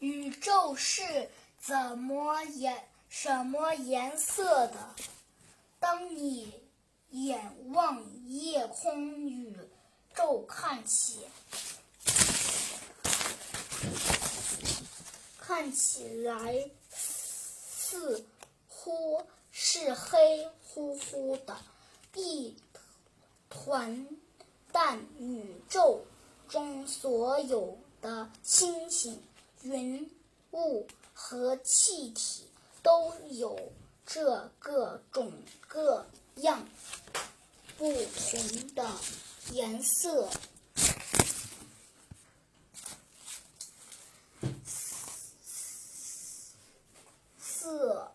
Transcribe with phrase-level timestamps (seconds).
[0.00, 4.94] 宇宙是怎么颜什么颜色的？
[5.78, 6.54] 当你
[7.10, 9.54] 眼望夜空，宇
[10.14, 11.20] 宙看起
[15.38, 18.24] 看起来似
[18.68, 21.54] 乎是黑乎乎的
[22.14, 22.56] 一
[23.50, 24.08] 团，
[24.72, 26.06] 但宇宙
[26.48, 29.22] 中所有的星星。
[29.62, 30.10] 云
[30.52, 32.46] 雾和气体
[32.82, 33.72] 都有
[34.06, 35.32] 这各种
[35.68, 36.66] 各样
[37.76, 38.90] 不同的
[39.52, 40.30] 颜色。
[47.38, 48.12] 色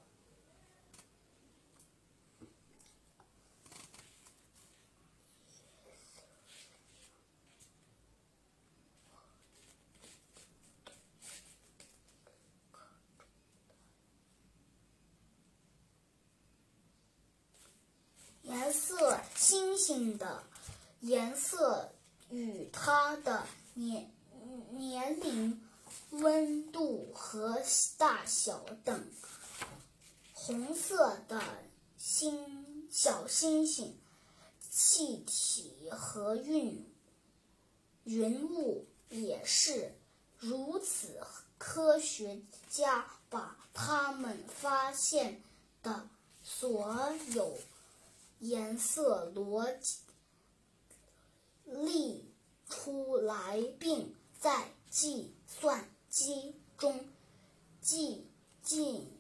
[19.85, 20.41] 星的
[21.01, 21.93] 颜色
[22.31, 24.11] 与它的年
[24.71, 25.61] 年龄、
[26.09, 27.61] 温度和
[27.95, 29.07] 大小等。
[30.33, 31.39] 红色的
[31.99, 33.95] 星小星星、
[34.71, 36.83] 气体和云
[38.05, 39.93] 云雾也是
[40.39, 41.21] 如此。
[41.59, 42.41] 科学
[42.71, 45.43] 家把他们发现
[45.83, 46.09] 的
[46.41, 47.55] 所有。
[48.39, 49.99] 颜色逻辑
[51.65, 52.23] 列
[52.69, 57.07] 出来，并在计算机中
[57.81, 58.29] 进
[58.61, 59.11] 进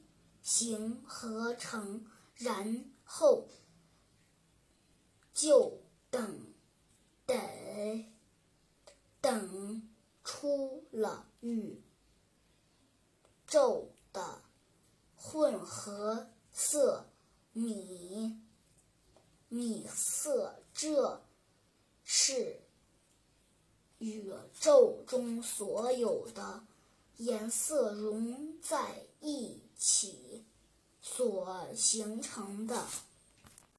[0.41, 2.05] 行合成，
[2.35, 3.47] 然后
[5.33, 6.53] 就等
[7.25, 7.39] 等
[9.21, 9.89] 等
[10.23, 11.81] 出了宇
[13.47, 14.41] 宙的
[15.15, 17.07] 混合色
[17.53, 18.39] 米。
[19.47, 21.21] 米色，这
[22.03, 22.59] 是
[23.99, 26.63] 宇宙中所有的
[27.17, 30.43] 颜色融在一起
[31.01, 32.85] 所形成的。